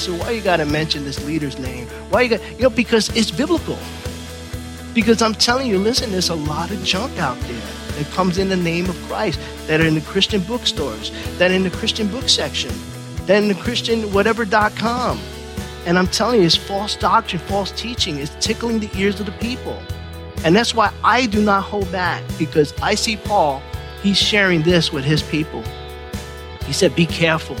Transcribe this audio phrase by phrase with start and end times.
[0.00, 1.86] Pastor, why you got to mention this leader's name?
[2.08, 3.76] Why you got, you know, because it's biblical.
[4.94, 7.60] Because I'm telling you, listen, there's a lot of junk out there
[7.98, 11.54] that comes in the name of Christ, that are in the Christian bookstores, that are
[11.54, 12.72] in the Christian book section,
[13.26, 15.20] that in the Christian whatever.com.
[15.84, 18.16] And I'm telling you, it's false doctrine, false teaching.
[18.16, 19.82] It's tickling the ears of the people.
[20.44, 23.60] And that's why I do not hold back because I see Paul,
[24.02, 25.62] he's sharing this with his people.
[26.64, 27.58] He said, Be careful.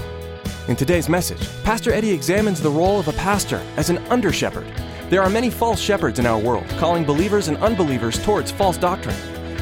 [0.70, 4.72] In today's message, Pastor Eddie examines the role of a pastor as an under shepherd.
[5.08, 9.16] There are many false shepherds in our world, calling believers and unbelievers towards false doctrine.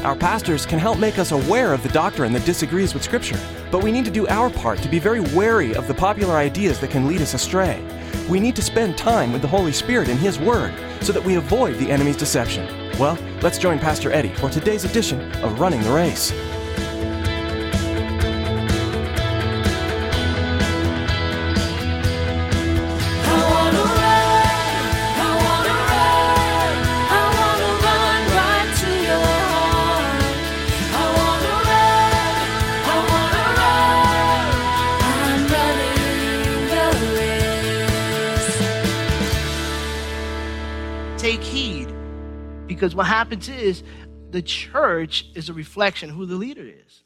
[0.05, 3.39] Our pastors can help make us aware of the doctrine that disagrees with Scripture,
[3.71, 6.79] but we need to do our part to be very wary of the popular ideas
[6.79, 7.83] that can lead us astray.
[8.29, 11.37] We need to spend time with the Holy Spirit and His Word so that we
[11.37, 12.67] avoid the enemy's deception.
[12.99, 16.31] Well, let's join Pastor Eddie for today's edition of Running the Race.
[42.79, 43.83] Because what happens is
[44.31, 47.03] the church is a reflection who the leader is.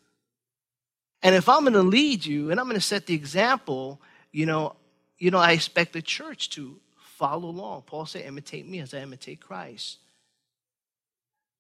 [1.23, 3.99] And if I'm going to lead you and I'm going to set the example,
[4.31, 4.75] you know,
[5.17, 7.83] you know, I expect the church to follow along.
[7.87, 9.97] Paul said, imitate me as I imitate Christ.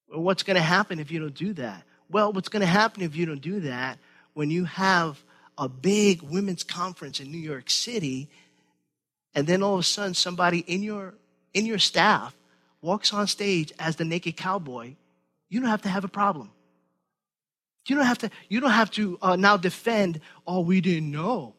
[0.07, 1.83] Well, what's going to happen if you don't do that?
[2.07, 3.97] Well, what's going to happen if you don't do that
[4.35, 5.23] when you have
[5.57, 8.29] a big women's conference in New York City,
[9.33, 11.15] and then all of a sudden somebody in your
[11.53, 12.35] in your staff
[12.83, 14.93] walks on stage as the naked cowboy,
[15.49, 16.51] you don't have to have a problem.
[17.87, 21.55] You don't have to, you don't have to uh, now defend, oh, we didn't know.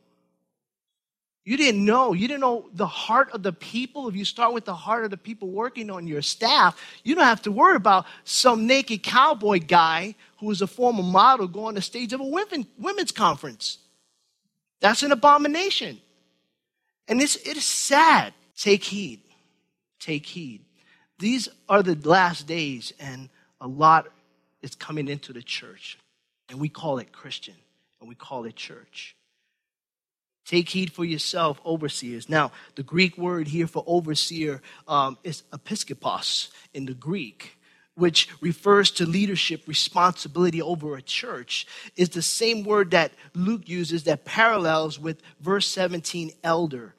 [1.45, 2.15] You didn't know.
[2.15, 4.09] You didn't know the heart of the people.
[4.09, 7.25] If you start with the heart of the people working on your staff, you don't
[7.25, 11.75] have to worry about some naked cowboy guy who is a former model going on
[11.75, 13.79] the stage of a women, women's conference.
[14.81, 16.01] That's an abomination.
[17.09, 18.33] And it's, it is sad.
[18.57, 19.21] Take heed.
[20.01, 20.65] Take heed.
[21.19, 23.29] These are the last days, and
[23.61, 24.09] a lot
[24.63, 25.99] is coming into the church.
[26.49, 27.55] And we call it Christian,
[28.01, 29.17] and we call it church.
[30.45, 32.29] Take heed for yourself, overseers.
[32.29, 37.57] Now, the Greek word here for overseer um, is episkopos in the Greek,
[37.95, 41.67] which refers to leadership responsibility over a church.
[41.97, 46.95] Is the same word that Luke uses that parallels with verse 17, elder,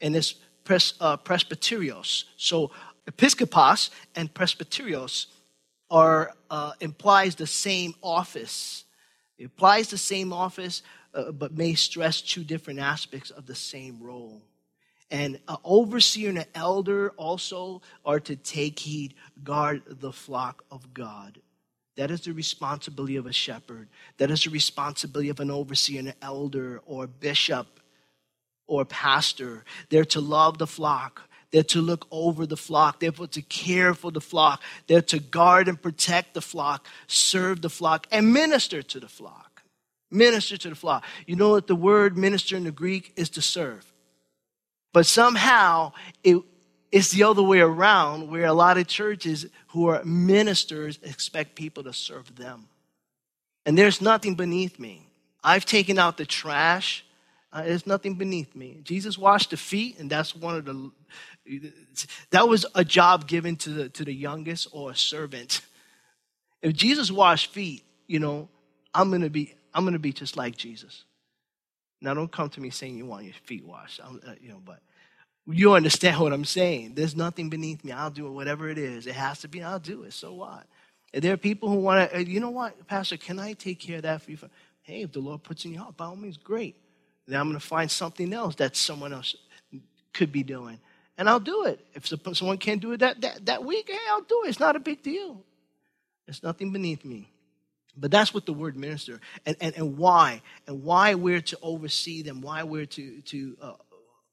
[0.00, 0.34] and it's
[0.64, 2.24] pres, uh, presbyterios.
[2.36, 2.72] So,
[3.08, 5.26] episkopos and presbyterios
[5.90, 8.84] are uh, implies the same office.
[9.38, 10.82] It implies the same office,
[11.14, 14.42] uh, but may stress two different aspects of the same role.
[15.10, 20.92] And an overseer and an elder also are to take heed, guard the flock of
[20.92, 21.40] God.
[21.96, 23.88] That is the responsibility of a shepherd.
[24.18, 27.80] That is the responsibility of an overseer, and an elder, or bishop,
[28.66, 29.64] or pastor.
[29.88, 31.27] They're to love the flock.
[31.50, 33.00] They're to look over the flock.
[33.00, 34.62] They're to care for the flock.
[34.86, 39.62] They're to guard and protect the flock, serve the flock, and minister to the flock.
[40.10, 41.04] Minister to the flock.
[41.26, 43.90] You know what the word minister in the Greek is to serve.
[44.92, 45.92] But somehow
[46.24, 46.42] it,
[46.90, 51.84] it's the other way around where a lot of churches who are ministers expect people
[51.84, 52.68] to serve them.
[53.66, 55.06] And there's nothing beneath me.
[55.44, 57.04] I've taken out the trash.
[57.52, 58.80] Uh, there's nothing beneath me.
[58.82, 60.90] Jesus washed the feet, and that's one of the
[62.30, 65.60] that was a job given to the to the youngest or a servant.
[66.62, 68.48] If Jesus washed feet, you know,
[68.94, 71.04] I'm gonna be I'm gonna be just like Jesus.
[72.00, 74.62] Now, don't come to me saying you want your feet washed, I'm, uh, you know,
[74.64, 74.80] but
[75.46, 76.94] you understand what I'm saying.
[76.94, 77.92] There's nothing beneath me.
[77.92, 79.06] I'll do it, whatever it is.
[79.06, 79.62] It has to be.
[79.62, 80.12] I'll do it.
[80.12, 80.66] So what?
[81.12, 82.24] And there are people who want to.
[82.24, 83.16] You know what, Pastor?
[83.16, 84.38] Can I take care of that for you?
[84.82, 86.76] Hey, if the Lord puts in your heart, by all means, great.
[87.26, 89.34] Then I'm going to find something else that someone else
[90.12, 90.78] could be doing
[91.18, 91.84] and I'll do it.
[91.94, 92.06] If
[92.36, 94.48] someone can't do it that, that, that week, hey, I'll do it.
[94.48, 95.42] It's not a big deal.
[96.26, 97.28] It's nothing beneath me.
[97.96, 102.22] But that's what the word minister and, and, and why and why we're to oversee
[102.22, 103.72] them, why we're to, to uh,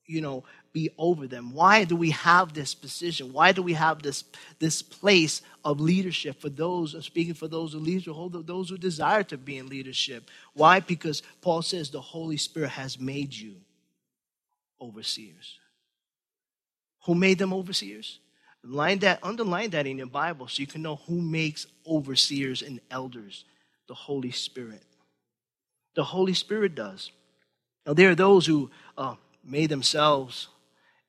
[0.06, 1.54] you know, be over them?
[1.54, 3.34] Why do we have this position?
[3.34, 4.24] Why do we have this,
[4.60, 8.06] this place of leadership for those, speaking for those who lead,
[8.46, 10.30] those who desire to be in leadership?
[10.54, 10.80] Why?
[10.80, 13.56] Because Paul says the Holy Spirit has made you
[14.80, 15.60] overseers.
[17.06, 18.19] Who made them overseers?
[18.63, 22.80] Line that, underline that in your Bible so you can know who makes overseers and
[22.90, 23.46] elders.
[23.88, 24.84] The Holy Spirit.
[25.96, 27.12] The Holy Spirit does.
[27.86, 30.48] Now, there are those who uh, made themselves,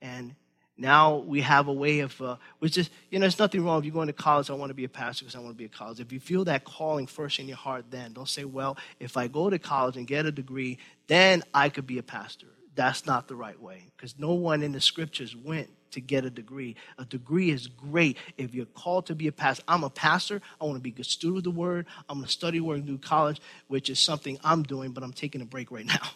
[0.02, 0.34] and
[0.76, 3.87] now we have a way of, uh, which is, you know, there's nothing wrong if
[3.87, 5.64] you're going to college, I want to be a pastor because I want to be
[5.64, 5.99] a college.
[5.99, 9.28] If you feel that calling first in your heart, then don't say, well, if I
[9.28, 10.76] go to college and get a degree,
[11.06, 12.49] then I could be a pastor.
[12.76, 16.31] That's not the right way because no one in the scriptures went to get a
[16.31, 16.76] degree.
[16.99, 19.64] A degree is great if you're called to be a pastor.
[19.67, 20.43] I'm a pastor.
[20.61, 21.87] I want to be a good student of the word.
[22.08, 25.14] I'm going to study word and do college, which is something I'm doing, but I'm
[25.14, 26.11] taking a break right now.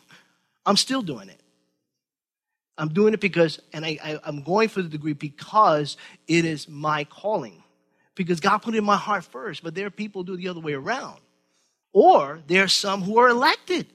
[0.67, 1.41] I'm still doing it.
[2.77, 5.97] I'm doing it because, and I, I, I'm going for the degree because
[6.29, 7.63] it is my calling.
[8.15, 10.49] Because God put it in my heart first, but there are people who do the
[10.49, 11.21] other way around.
[11.93, 13.87] Or there are some who are elected.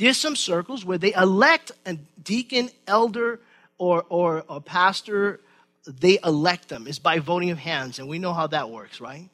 [0.00, 1.92] There's some circles where they elect a
[2.24, 3.38] deacon, elder,
[3.76, 5.40] or, or a pastor,
[5.86, 6.86] they elect them.
[6.86, 9.28] It's by voting of hands, and we know how that works, right?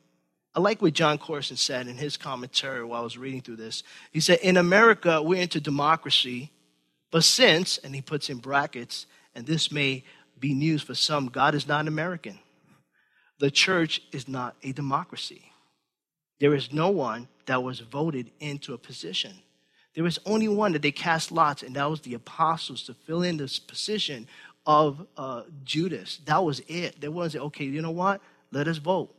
[0.57, 3.85] I like what Jon Courson said in his commentary while I was reading through this.
[4.11, 6.51] He said, In America, we're into democracy,
[7.13, 10.03] but since, and he puts in brackets, and this may
[10.41, 12.41] be news for some, God is not American.
[13.39, 15.53] The church is not a democracy.
[16.41, 19.43] There is no one that was voted into a position.
[19.97, 23.23] There was only one that they cast lots, and that was the apostles to fill
[23.23, 24.29] in this position
[24.67, 26.21] of uh, Judas.
[26.27, 27.01] That was it.
[27.01, 28.21] There wasn't, okay, you know what?
[28.53, 29.15] Let us vote.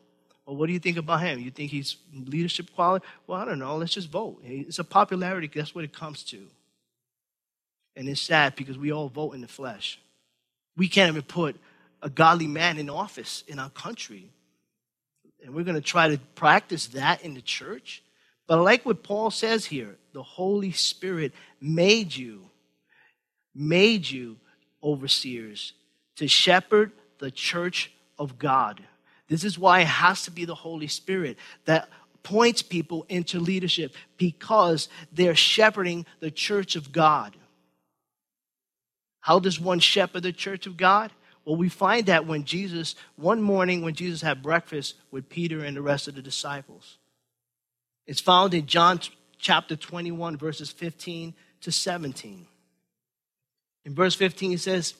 [0.45, 1.39] Well, what do you think about him?
[1.39, 3.05] You think he's leadership quality?
[3.25, 3.75] Well, I don't know.
[3.75, 4.39] Let's just vote.
[4.45, 5.49] It's a popularity.
[5.53, 6.39] That's what it comes to.
[7.95, 9.99] And it's sad because we all vote in the flesh.
[10.77, 11.55] We can't even put
[12.03, 14.29] a godly man in office in our country.
[15.43, 18.03] And we're going to try to practice that in the church.
[18.47, 22.49] But I like what Paul says here the Holy Spirit made you,
[23.53, 24.37] made you
[24.81, 25.73] overseers
[26.15, 28.81] to shepherd the church of God.
[29.27, 31.89] This is why it has to be the Holy Spirit that
[32.23, 37.35] points people into leadership because they're shepherding the church of God.
[39.19, 41.11] How does one shepherd the church of God?
[41.43, 45.75] Well, we find that when Jesus, one morning when Jesus had breakfast with Peter and
[45.75, 46.97] the rest of the disciples.
[48.07, 49.01] It's found in John
[49.37, 52.47] chapter 21, verses 15 to 17.
[53.85, 54.93] In verse 15, it says,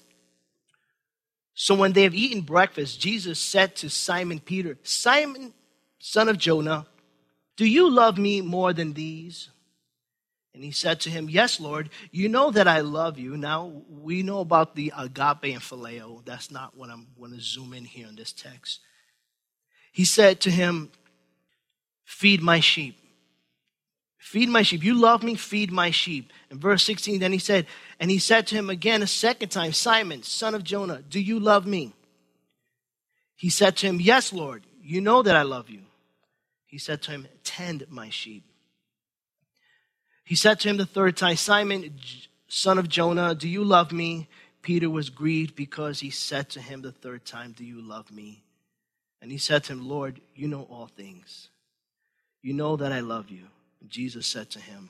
[1.54, 5.54] So when they have eaten breakfast, Jesus said to Simon Peter, Simon,
[6.00, 6.86] son of Jonah,
[7.56, 9.50] do you love me more than these?
[10.54, 13.38] And he said to him, Yes, Lord, you know that I love you.
[13.38, 16.24] Now, we know about the agape and phileo.
[16.26, 18.80] That's not what I'm going to zoom in here in this text.
[19.92, 20.92] He said to him,
[22.18, 22.98] Feed my sheep.
[24.18, 24.84] Feed my sheep.
[24.84, 26.34] You love me, feed my sheep.
[26.50, 27.68] In verse 16, then he said,
[28.00, 31.40] And he said to him again a second time, Simon, son of Jonah, do you
[31.40, 31.94] love me?
[33.36, 35.82] He said to him, Yes, Lord, you know that I love you.
[36.66, 38.46] He said to him, Tend my sheep.
[40.26, 42.00] He said to him the third time, Simon,
[42.48, 44.28] son of Jonah, do you love me?
[44.64, 48.44] Peter was grieved because he said to him the third time, Do you love me?
[49.22, 51.50] And he said to him, Lord, you know all things.
[52.42, 53.48] You know that I love you.
[53.88, 54.90] Jesus said to him,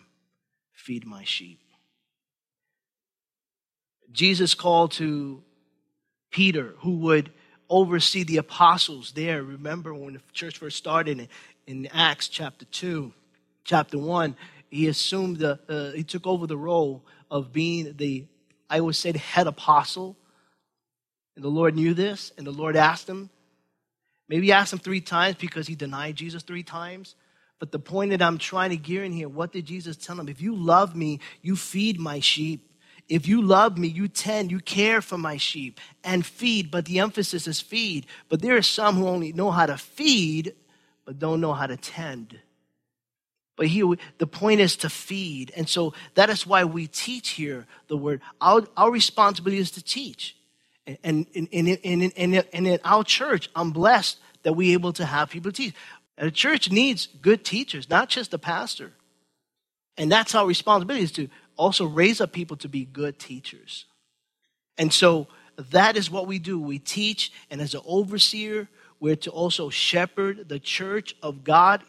[0.73, 1.59] Feed my sheep.
[4.11, 5.43] Jesus called to
[6.31, 7.31] Peter, who would
[7.69, 9.43] oversee the apostles there.
[9.43, 11.27] Remember when the church first started
[11.65, 13.11] in, Acts chapter 2,
[13.63, 14.35] chapter 1,
[14.69, 18.25] he assumed the, uh, he took over the role of being the,
[18.69, 20.15] I would say, the head apostle.
[21.35, 23.29] And the Lord knew this, and the Lord asked him,
[24.29, 27.15] Maybe asked him three times because he denied Jesus three times.
[27.59, 30.29] But the point that I'm trying to gear in here, what did Jesus tell him?
[30.29, 32.63] If you love me, you feed my sheep.
[33.09, 36.99] If you love me, you tend, you care for my sheep and feed, but the
[36.99, 38.05] emphasis is feed.
[38.29, 40.53] But there are some who only know how to feed,
[41.05, 42.37] but don't know how to tend.
[43.55, 43.87] But here,
[44.19, 45.51] the point is to feed.
[45.55, 48.21] And so that is why we teach here the word.
[48.39, 50.35] Our, our responsibility is to teach.
[50.85, 55.05] And, and, and, and, and, and in our church, I'm blessed that we're able to
[55.05, 55.73] have people teach.
[56.17, 58.93] And a church needs good teachers, not just the pastor.
[59.97, 63.85] And that's our responsibility is to also raise up people to be good teachers.
[64.77, 65.27] And so
[65.71, 66.59] that is what we do.
[66.59, 68.69] We teach, and as an overseer,
[68.99, 71.83] we're to also shepherd the church of God.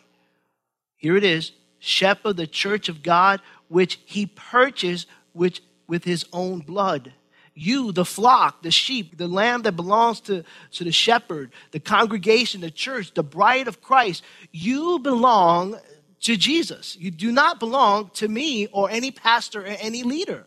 [0.97, 6.61] Here it is shepherd the church of God, which he purchased which, with his own
[6.61, 7.13] blood.
[7.59, 12.61] You, the flock, the sheep, the lamb that belongs to, to the shepherd, the congregation,
[12.61, 14.23] the church, the bride of Christ,
[14.53, 15.79] you belong
[16.21, 16.97] to Jesus.
[16.97, 20.47] You do not belong to me or any pastor or any leader.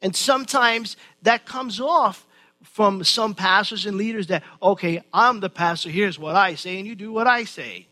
[0.00, 2.26] And sometimes that comes off
[2.62, 6.86] from some pastors and leaders that, okay, I'm the pastor, here's what I say, and
[6.86, 7.86] you do what I say.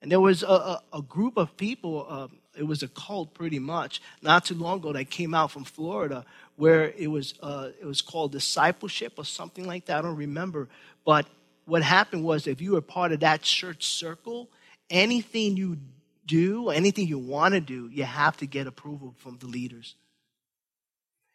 [0.00, 2.28] And there was a, a, a group of people, uh,
[2.58, 6.24] it was a cult pretty much, not too long ago that came out from Florida
[6.56, 9.98] where it was, uh, it was called discipleship or something like that.
[9.98, 10.68] I don't remember.
[11.04, 11.26] But
[11.64, 14.48] what happened was if you were part of that church circle,
[14.90, 15.78] anything you
[16.26, 19.96] do, anything you want to do, you have to get approval from the leaders.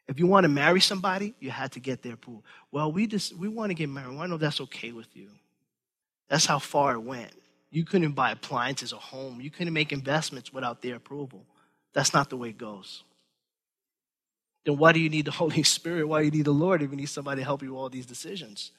[0.08, 2.46] If you want to marry somebody, you had to get their approval.
[2.72, 4.14] Well, we just we want to get married.
[4.14, 5.30] Well, I know that's okay with you.
[6.30, 7.32] That's how far it went.
[7.70, 9.42] You couldn't buy appliances or home.
[9.42, 11.46] You couldn't make investments without their approval.
[11.94, 13.04] That's not the way it goes.
[14.68, 16.10] Then why do you need the Holy Spirit?
[16.10, 17.90] Why do you need the Lord if you need somebody to help you with all
[17.90, 18.72] these decisions?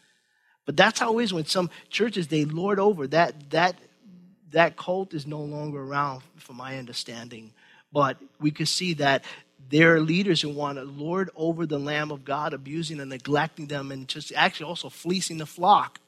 [0.67, 3.75] But that's how it is when some churches they lord over that that
[4.51, 7.53] that cult is no longer around, from my understanding.
[7.91, 9.25] But we could see that
[9.71, 13.67] there are leaders who want to lord over the Lamb of God, abusing and neglecting
[13.67, 16.01] them, and just actually also fleecing the flock.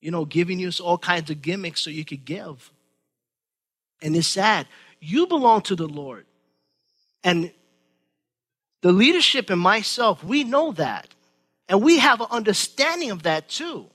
[0.00, 2.70] You know, giving you all kinds of gimmicks so you could give.
[4.00, 4.68] And it's sad.
[5.00, 6.26] You belong to the Lord.
[7.24, 7.50] And
[8.86, 11.08] the leadership and myself, we know that.
[11.68, 13.86] And we have an understanding of that too.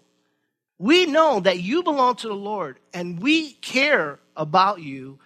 [0.79, 5.17] We know that you belong to the Lord and we care about you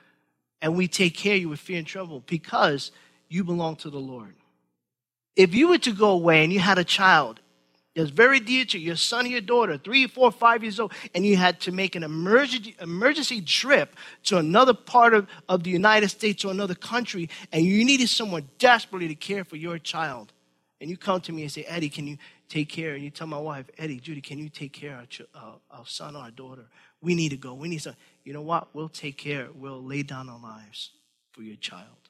[0.62, 2.92] and we take care of you with fear and trouble because
[3.28, 4.36] you belong to the Lord.
[5.36, 7.40] If you were to go away and you had a child
[7.96, 10.92] that's very dear to you, your son or your daughter, three, four, five years old,
[11.14, 15.70] and you had to make an emergency, emergency trip to another part of, of the
[15.70, 20.34] United States or another country, and you needed someone desperately to care for your child,
[20.82, 22.18] and you come to me and say, Eddie, can you
[22.50, 22.94] take care.
[22.94, 25.86] And you tell my wife, Eddie, Judy, can you take care of our, uh, our
[25.86, 26.66] son or our daughter?
[27.02, 27.54] We need to go.
[27.54, 27.96] We need to.
[28.24, 28.74] You know what?
[28.74, 29.48] We'll take care.
[29.54, 30.92] We'll lay down our lives
[31.32, 32.10] for your child.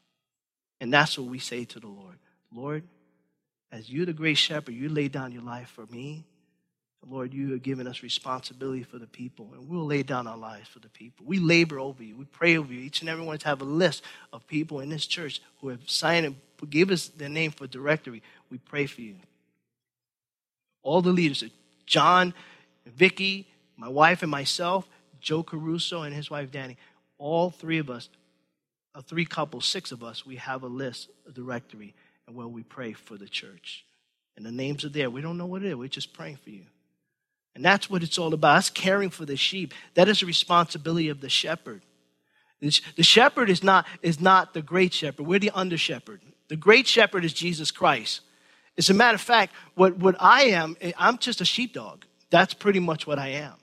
[0.80, 2.18] And that's what we say to the Lord.
[2.54, 2.84] Lord,
[3.75, 6.24] as you're the great shepherd, you lay down your life for me.
[7.08, 10.67] Lord, you have given us responsibility for the people, and we'll lay down our lives
[10.67, 11.24] for the people.
[11.27, 12.15] We labor over you.
[12.15, 12.79] We pray over you.
[12.79, 14.01] Each and every one to have a list
[14.34, 16.36] of people in this church who have signed and
[16.72, 18.24] give us their name for directory.
[18.50, 19.15] We pray for you
[20.86, 21.44] all the leaders,
[21.88, 22.34] John,
[22.86, 24.88] Vicky, my wife and myself,
[25.20, 26.77] Joe Caruso and his wife Danny,
[27.17, 28.08] all three of us,
[28.94, 31.96] a three couples, six of us, we have a list, a directory,
[32.27, 33.86] and where we pray for the church.
[34.38, 35.10] And the names are there.
[35.10, 35.75] We don't know what it is.
[35.75, 36.63] We're just praying for you.
[37.55, 38.58] And that's what it's all about.
[38.58, 39.74] Us caring for the sheep.
[39.94, 41.82] That is the responsibility of the shepherd.
[42.62, 45.25] The shepherd is not, is not the great shepherd.
[45.25, 46.22] We're the under shepherd.
[46.48, 48.22] The great shepherd is Jesus Christ.
[48.77, 52.03] As a matter of fact, what, what I am, I'm just a sheepdog.
[52.29, 53.53] That's pretty much what I am.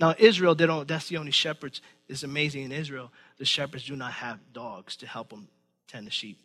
[0.00, 1.80] Now, Israel, they don't, that's the only shepherds.
[2.08, 5.48] It's amazing in Israel, the shepherds do not have dogs to help them
[5.86, 6.38] tend the sheep.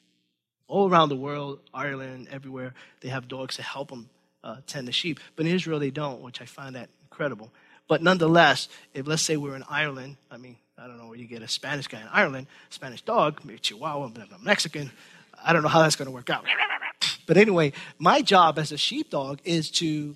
[0.68, 4.10] All around the world, Ireland, everywhere, they have dogs to help them
[4.44, 5.20] uh, tend the sheep.
[5.36, 7.52] But in Israel, they don't, which I find that incredible.
[7.88, 11.28] But nonetheless, if let's say we're in Ireland, I mean, I don't know where you
[11.28, 14.92] get a Spanish guy in Ireland, Spanish dog, maybe Chihuahua, I'm Mexican.
[15.44, 16.46] I don't know how that's going to work out.
[17.26, 20.16] But anyway, my job as a sheepdog is to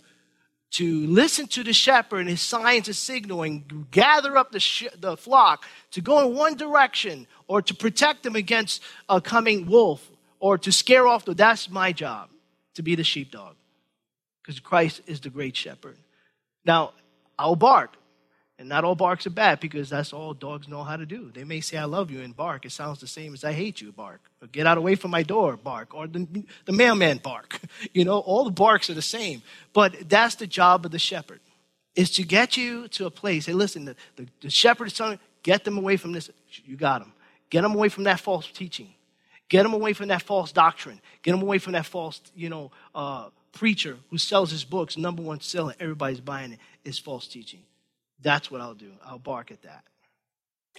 [0.69, 4.87] to listen to the shepherd and his signs and signal and gather up the, sh-
[4.99, 10.09] the flock to go in one direction or to protect them against a coming wolf
[10.39, 12.29] or to scare off the that's my job
[12.75, 13.55] to be the sheepdog
[14.41, 15.97] because christ is the great shepherd
[16.65, 16.93] now
[17.37, 17.97] i'll bark
[18.59, 21.31] and not all barks are bad because that's all dogs know how to do.
[21.31, 22.65] They may say, I love you and bark.
[22.65, 24.19] It sounds the same as I hate you, bark.
[24.41, 25.93] Or get out away from my door, bark.
[25.93, 27.59] Or the, the mailman, bark.
[27.93, 29.43] You know, all the barks are the same.
[29.73, 31.39] But that's the job of the shepherd,
[31.95, 33.45] is to get you to a place.
[33.45, 36.29] Hey, listen, the, the, the shepherd is telling get them away from this.
[36.65, 37.13] You got them.
[37.49, 38.89] Get them away from that false teaching.
[39.49, 40.99] Get them away from that false doctrine.
[41.23, 45.21] Get them away from that false, you know, uh, preacher who sells his books, number
[45.21, 47.61] one selling, everybody's buying it, is false teaching.
[48.21, 48.91] That's what I'll do.
[49.05, 49.83] I'll bark at that.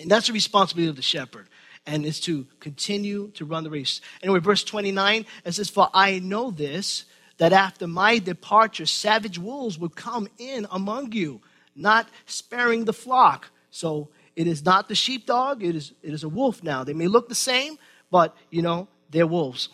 [0.00, 1.48] And that's the responsibility of the shepherd.
[1.86, 4.00] And it's to continue to run the race.
[4.22, 7.04] Anyway, verse 29, it says, For I know this,
[7.38, 11.40] that after my departure, savage wolves will come in among you,
[11.74, 13.50] not sparing the flock.
[13.70, 16.84] So it is not the sheepdog, it is, it is a wolf now.
[16.84, 17.78] They may look the same,
[18.10, 19.68] but, you know, they're wolves.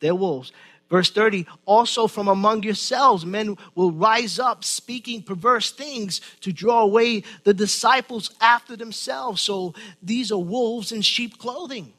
[0.00, 0.52] They're wolves.
[0.92, 6.82] Verse 30 also from among yourselves, men will rise up speaking perverse things to draw
[6.82, 9.40] away the disciples after themselves.
[9.40, 9.72] So
[10.02, 11.94] these are wolves in sheep clothing.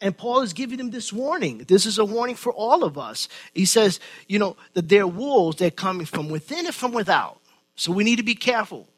[0.00, 1.58] And Paul is giving them this warning.
[1.68, 3.28] This is a warning for all of us.
[3.54, 7.40] He says, you know, that they're wolves, they're coming from within and from without.
[7.76, 8.88] So we need to be careful.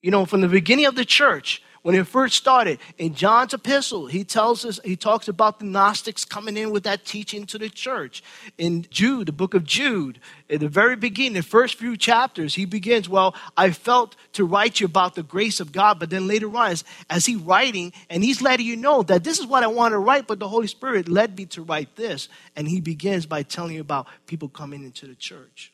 [0.00, 4.08] You know, from the beginning of the church, when it first started, in John's epistle,
[4.08, 7.68] he tells us, he talks about the Gnostics coming in with that teaching to the
[7.68, 8.24] church.
[8.58, 12.64] In Jude, the book of Jude, in the very beginning, the first few chapters, he
[12.64, 16.48] begins, Well, I felt to write you about the grace of God, but then later
[16.56, 19.68] on, as, as he writing, and he's letting you know that this is what I
[19.68, 22.28] want to write, but the Holy Spirit led me to write this.
[22.56, 25.72] And he begins by telling you about people coming into the church.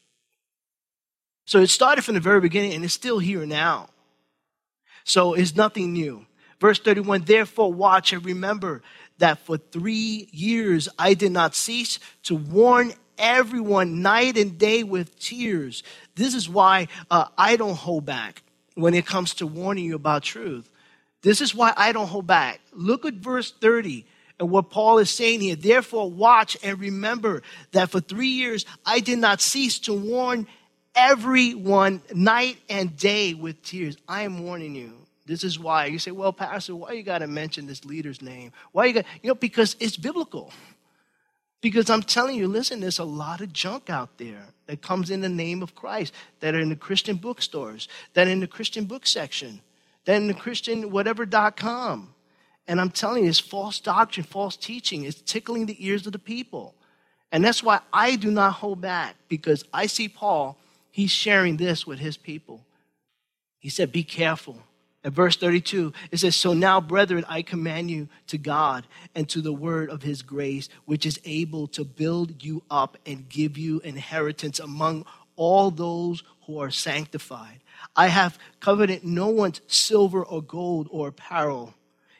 [1.47, 3.89] So it started from the very beginning, and it's still here now.
[5.05, 6.27] So it's nothing new.
[6.61, 8.83] Verse 31 Therefore, watch and remember
[9.19, 15.19] that for three years I did not cease to warn everyone night and day with
[15.19, 15.83] tears.
[16.15, 18.43] This is why uh, I don't hold back
[18.75, 20.71] when it comes to warning you about truth.
[21.23, 22.61] This is why I don't hold back.
[22.73, 24.05] Look at verse 30
[24.41, 25.57] and what Paul is saying here.
[25.57, 27.43] Therefore, watch and remember
[27.73, 30.47] that for three years I did not cease to warn
[30.95, 33.97] everyone night and day with tears.
[34.09, 34.95] I am warning you.
[35.27, 35.87] This is why.
[35.87, 38.53] You say, well, Pastor, why you got to mention this leader's name?
[38.73, 40.53] Why you got, you know, because it's biblical.
[41.61, 45.21] Because I'm telling you, listen, there's a lot of junk out there that comes in
[45.21, 49.07] the name of Christ, that are in the Christian bookstores, that in the Christian book
[49.07, 49.61] section,
[50.05, 52.15] that in the Christian whatever.com.
[52.67, 55.05] And I'm telling you, it's false doctrine, false teaching.
[55.05, 56.75] It's tickling the ears of the people.
[57.31, 60.59] And that's why I do not hold back, because I see Paul
[60.93, 62.65] he's sharing this with his people.
[63.59, 64.63] He said, Be careful.
[65.05, 69.41] At verse 32, it says, So now, brethren, I command you to God and to
[69.41, 73.81] the word of his grace, which is able to build you up and give you
[73.81, 77.61] inheritance among all those who are sanctified.
[77.97, 81.75] I have coveted no one's silver or gold or apparel.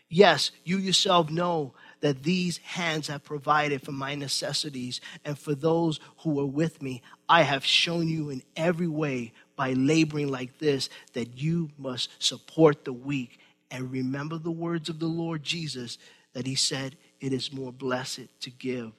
[0.09, 6.01] Yes, you yourself know that these hands have provided for my necessities and for those
[6.19, 7.01] who are with me.
[7.29, 12.85] I have shown you in every way by laboring like this that you must support
[12.85, 13.39] the weak
[13.71, 15.97] and remember the words of the Lord Jesus
[16.35, 18.93] that he said, It is more blessed to give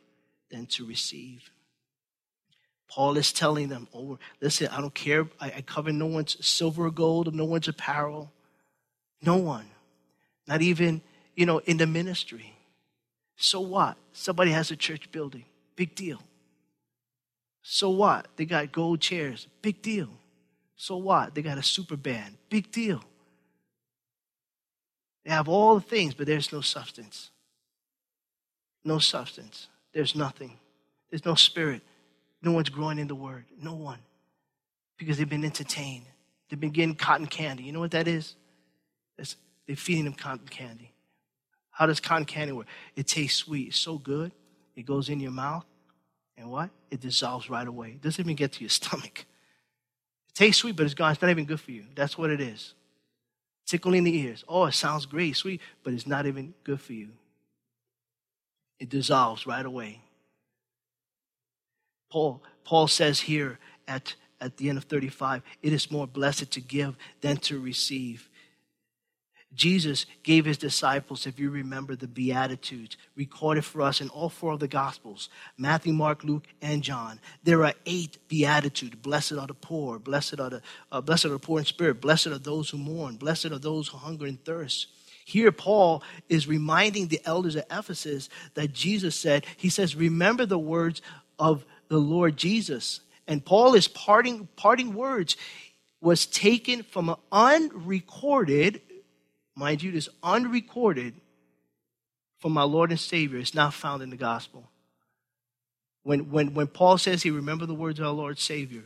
[0.50, 1.52] than to receive.
[2.88, 5.28] Paul is telling them, Oh, listen, I don't care.
[5.42, 8.32] I, I cover no one's silver or gold, or no one's apparel.
[9.22, 9.66] No one.
[10.48, 11.02] Not even,
[11.36, 12.54] you know, in the ministry.
[13.36, 13.98] So what?
[14.14, 15.46] Somebody has a church building.
[15.76, 16.22] Big deal.
[17.62, 18.28] So what?
[18.36, 19.48] They got gold chairs.
[19.62, 20.10] Big deal.
[20.76, 21.34] So what?
[21.34, 22.38] They got a super band.
[22.50, 23.04] Big deal.
[25.26, 27.32] They have all the things, but there's no substance.
[28.84, 29.68] No substance.
[29.94, 30.58] There's nothing.
[31.10, 31.82] There's no spirit.
[32.42, 33.46] No one's growing in the word.
[33.62, 34.00] No one.
[34.98, 36.06] Because they've been entertained.
[36.50, 37.64] They've been getting cotton candy.
[37.64, 38.36] You know what that is?
[39.66, 40.93] They're feeding them cotton candy.
[41.74, 42.68] How does cotton candy work?
[42.96, 43.70] It tastes sweet.
[43.70, 44.32] It's so good.
[44.76, 45.66] It goes in your mouth.
[46.38, 46.70] And what?
[46.90, 47.90] It dissolves right away.
[47.90, 49.26] It doesn't even get to your stomach.
[50.30, 51.12] It tastes sweet, but it's gone.
[51.12, 51.86] It's not even good for you.
[51.96, 52.74] That's what it is.
[53.66, 54.44] Tickling the ears.
[54.48, 57.10] Oh, it sounds great, sweet, but it's not even good for you.
[58.80, 60.02] It dissolves right away.
[62.12, 63.58] Paul, Paul says here
[63.88, 68.30] at, at the end of 35 it is more blessed to give than to receive.
[69.56, 74.54] Jesus gave his disciples, if you remember, the Beatitudes recorded for us in all four
[74.54, 77.20] of the Gospels Matthew, Mark, Luke, and John.
[77.44, 80.62] There are eight Beatitudes Blessed are the poor, blessed are the,
[80.92, 83.88] uh, blessed are the poor in spirit, blessed are those who mourn, blessed are those
[83.88, 84.88] who hunger and thirst.
[85.26, 90.60] Here, Paul is reminding the elders of Ephesus that Jesus said, He says, Remember the
[90.60, 91.02] words
[91.40, 93.02] of the Lord Jesus.
[93.28, 95.38] And Paul is parting, parting words
[96.02, 98.82] was taken from an unrecorded
[99.56, 101.14] mind you, this unrecorded
[102.40, 103.40] from our Lord and Savior.
[103.40, 104.70] It's not found in the gospel.
[106.04, 108.84] When, when, when Paul says he remember the words of our Lord Savior,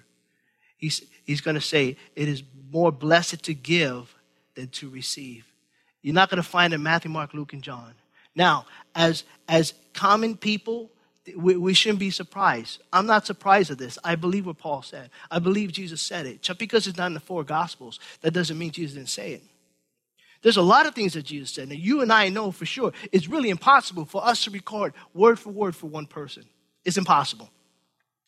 [0.78, 4.14] he's, he's going to say, it is more blessed to give
[4.56, 5.46] than to receive.
[6.02, 7.94] You're not going to find it in Matthew, Mark, Luke, and John.
[8.36, 10.92] Now, as, as common people,
[11.36, 12.82] we, we, shouldn't be surprised.
[12.94, 13.98] I'm not surprised at this.
[14.04, 15.10] I believe what Paul said.
[15.32, 16.44] I believe Jesus said it.
[16.44, 19.44] Just because it's not in the four Gospels, that doesn't mean Jesus didn't say it.
[20.42, 21.70] There's a lot of things that Jesus said.
[21.70, 25.40] and you and I know for sure it's really impossible for us to record word
[25.40, 26.46] for word for one person.
[26.86, 27.50] It's impossible.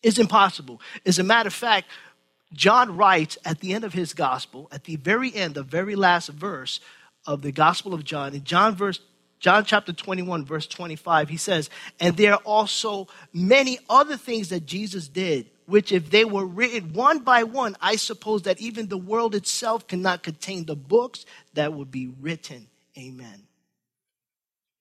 [0.02, 0.82] It's impossible.
[1.06, 1.88] As a matter of fact,
[2.54, 6.30] John writes at the end of his gospel, at the very end, the very last
[6.30, 6.80] verse
[7.26, 9.00] of the Gospel of John, in John verse
[9.39, 11.69] John chapter 21, verse 25, he says,
[12.00, 16.93] And there are also many other things that Jesus did which if they were written
[16.93, 21.73] one by one, I suppose that even the world itself cannot contain the books that
[21.73, 22.67] would be written.
[22.97, 23.43] Amen.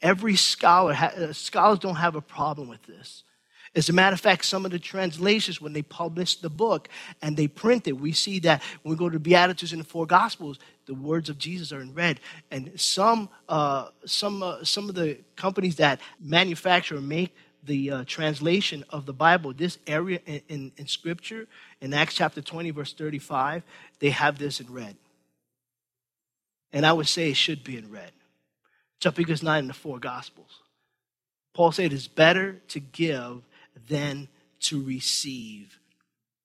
[0.01, 3.25] Every scholar, uh, scholars don't have a problem with this.
[3.75, 6.89] As a matter of fact, some of the translations, when they publish the book
[7.21, 10.07] and they print it, we see that when we go to Beatitudes in the four
[10.07, 12.19] Gospels, the words of Jesus are in red.
[12.51, 18.05] And some, uh, some, uh, some of the companies that manufacture or make the uh,
[18.07, 21.47] translation of the Bible, this area in, in, in Scripture,
[21.81, 23.63] in Acts chapter 20, verse 35,
[23.99, 24.97] they have this in red.
[26.73, 28.13] And I would say it should be in red,
[29.01, 30.61] just because not in the four Gospels.
[31.55, 33.43] Paul said it's better to give
[33.89, 34.29] than
[34.61, 35.79] to receive.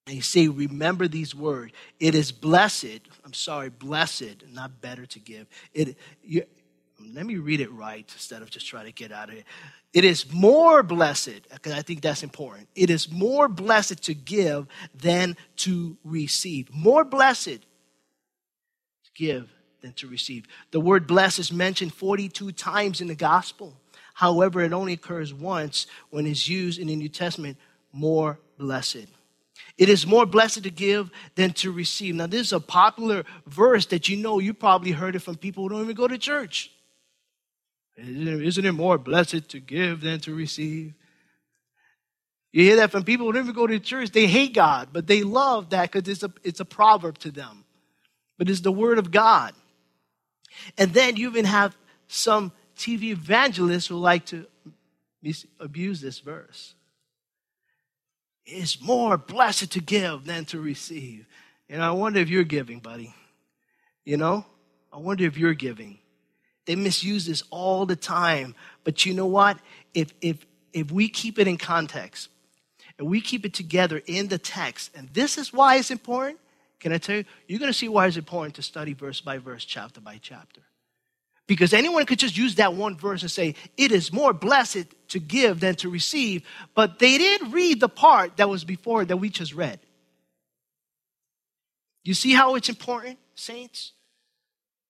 [0.08, 1.72] And you say, remember these words.
[2.00, 5.48] It is blessed, I'm sorry, blessed, not better to give.
[5.74, 6.44] It, you,
[7.14, 9.46] let me read it right instead of just trying to get out of it.
[9.94, 12.68] It is more blessed, because I think that's important.
[12.76, 16.74] It is more blessed to give than to receive.
[16.74, 17.60] More blessed to
[19.16, 19.50] give
[19.82, 20.46] than to receive.
[20.72, 23.78] The word blessed is mentioned 42 times in the gospel.
[24.14, 27.58] However, it only occurs once when it's used in the New Testament
[27.92, 29.08] more blessed.
[29.78, 32.16] It is more blessed to give than to receive.
[32.16, 35.64] Now, this is a popular verse that you know you probably heard it from people
[35.64, 36.72] who don't even go to church.
[37.98, 40.94] Isn't it more blessed to give than to receive?
[42.52, 44.12] You hear that from people who don't go to church.
[44.12, 47.66] They hate God, but they love that because it's a, it's a proverb to them.
[48.38, 49.54] But it's the word of God.
[50.78, 51.76] And then you even have
[52.08, 54.46] some TV evangelists who like to
[55.60, 56.76] abuse this verse.
[58.46, 61.26] It's more blessed to give than to receive.
[61.70, 63.16] And I wonder if you're giving, buddy.
[64.06, 64.46] You know,
[64.92, 65.98] I wonder if you're giving.
[66.66, 68.56] They misuse this all the time.
[68.84, 69.60] But you know what?
[69.94, 72.30] If, if, if we keep it in context
[72.98, 76.40] and we keep it together in the text, and this is why it's important,
[76.80, 77.26] can I tell you?
[77.48, 80.62] You're going to see why it's important to study verse by verse, chapter by chapter.
[81.46, 85.20] Because anyone could just use that one verse and say, it is more blessed to
[85.20, 86.44] give than to receive.
[86.74, 89.80] But they didn't read the part that was before that we just read.
[92.04, 93.94] You see how it's important, saints?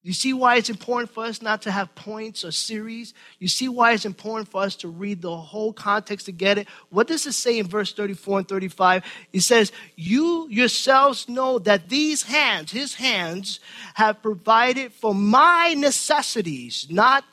[0.05, 3.13] You see why it's important for us not to have points or series?
[3.39, 6.67] You see why it's important for us to read the whole context to get it?
[6.89, 9.05] What does it say in verse 34 and 35?
[9.31, 13.61] It says, You yourselves know that these hands, his hands,
[13.93, 17.23] have provided for my necessities, not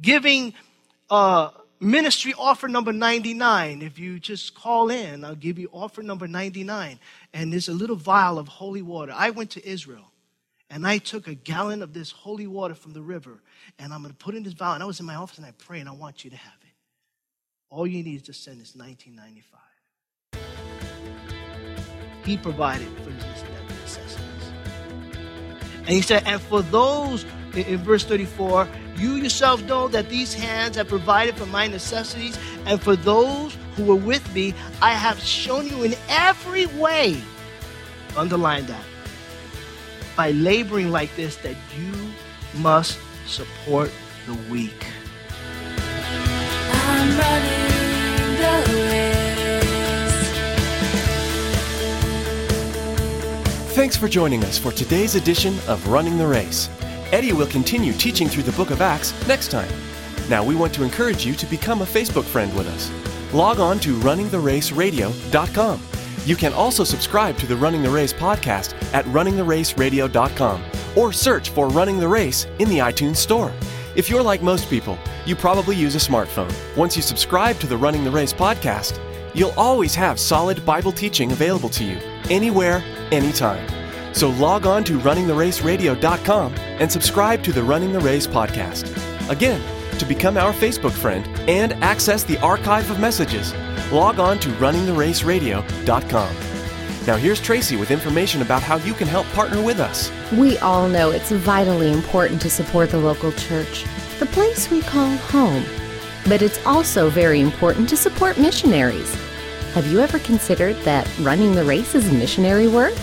[0.00, 0.54] giving
[1.10, 3.82] uh, ministry offer number 99.
[3.82, 6.98] If you just call in, I'll give you offer number 99.
[7.34, 9.12] And there's a little vial of holy water.
[9.14, 10.09] I went to Israel.
[10.70, 13.42] And I took a gallon of this holy water from the river,
[13.80, 14.74] and I'm going to put in this vial.
[14.74, 16.54] And I was in my office, and I pray, and I want you to have
[16.62, 16.68] it.
[17.70, 19.60] All you need is to send is 1995.
[22.24, 23.24] He provided for his
[23.68, 24.20] necessities.
[25.78, 30.76] And he said, and for those, in verse 34, you yourself know that these hands
[30.76, 35.66] have provided for my necessities, and for those who were with me, I have shown
[35.66, 37.20] you in every way.
[38.16, 38.84] Underline that
[40.16, 41.92] by laboring like this that you
[42.60, 43.90] must support
[44.26, 44.86] the weak.
[53.72, 56.68] Thanks for joining us for today's edition of Running the Race.
[57.12, 59.70] Eddie will continue teaching through the book of Acts next time.
[60.28, 62.90] Now, we want to encourage you to become a Facebook friend with us.
[63.32, 65.89] Log on to runningtheraceradio.com
[66.26, 70.62] you can also subscribe to the Running the Race podcast at runningtheraceradio.com
[70.96, 73.52] or search for Running the Race in the iTunes Store.
[73.96, 76.52] If you're like most people, you probably use a smartphone.
[76.76, 79.00] Once you subscribe to the Running the Race podcast,
[79.34, 81.98] you'll always have solid Bible teaching available to you,
[82.30, 83.66] anywhere, anytime.
[84.14, 88.88] So log on to runningtheraceradio.com and subscribe to the Running the Race podcast.
[89.28, 89.60] Again,
[90.00, 93.54] to become our Facebook friend and access the archive of messages,
[93.92, 96.36] log on to runningtheraceradio.com.
[97.06, 100.10] Now, here's Tracy with information about how you can help partner with us.
[100.32, 103.84] We all know it's vitally important to support the local church,
[104.18, 105.64] the place we call home.
[106.26, 109.14] But it's also very important to support missionaries.
[109.74, 112.94] Have you ever considered that running the race is missionary work?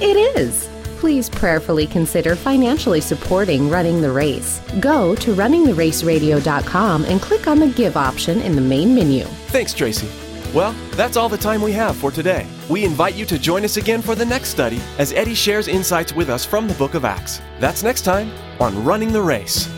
[0.00, 0.68] It is.
[1.04, 4.62] Please prayerfully consider financially supporting Running the Race.
[4.80, 9.24] Go to runningtheraceradio.com and click on the Give option in the main menu.
[9.52, 10.08] Thanks, Tracy.
[10.54, 12.46] Well, that's all the time we have for today.
[12.70, 16.14] We invite you to join us again for the next study as Eddie shares insights
[16.14, 17.42] with us from the book of Acts.
[17.60, 19.68] That's next time on Running the Race.